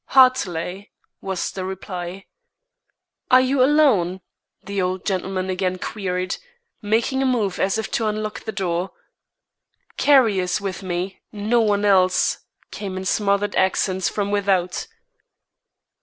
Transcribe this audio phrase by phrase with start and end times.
[0.07, 2.25] "Hartley," was the reply.
[3.29, 4.21] "Are you alone?"
[4.63, 6.37] the old gentleman again queried,
[6.81, 8.93] making a move as if to unlock the door.
[9.97, 12.39] "Carrie is with me; no one else,"
[12.71, 14.87] came in smothered accents from without.